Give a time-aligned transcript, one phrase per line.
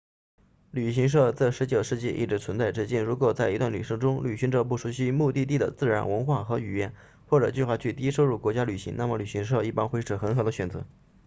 [0.71, 6.91] 旅行社自19世纪一直存在至今如果在一段旅程中旅行者不熟悉目的地的自然文化和语言
[7.27, 10.87] 或者计划去低收入国家旅行那么旅行社一般会是很好的选择